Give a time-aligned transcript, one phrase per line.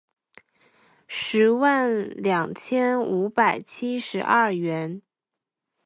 [1.07, 5.03] 十万两千五百七十三元